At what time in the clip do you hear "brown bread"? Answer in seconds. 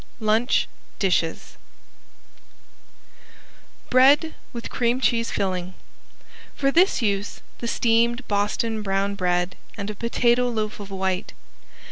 8.81-9.55